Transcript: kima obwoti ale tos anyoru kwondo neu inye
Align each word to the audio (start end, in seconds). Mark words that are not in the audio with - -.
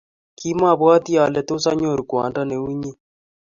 kima 0.39 0.65
obwoti 0.73 1.11
ale 1.23 1.41
tos 1.47 1.63
anyoru 1.71 2.03
kwondo 2.09 2.39
neu 2.45 2.65
inye 2.73 2.91